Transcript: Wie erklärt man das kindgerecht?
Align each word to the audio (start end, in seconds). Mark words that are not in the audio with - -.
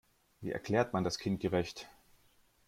Wie 0.39 0.49
erklärt 0.49 0.93
man 0.93 1.03
das 1.03 1.19
kindgerecht? 1.19 1.87